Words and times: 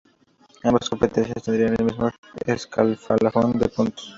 Ambas 0.63 0.89
competencias, 0.89 1.43
tendrían 1.43 1.75
el 1.77 1.85
mismo 1.85 2.09
escalafón 2.47 3.59
de 3.59 3.69
puntos. 3.69 4.09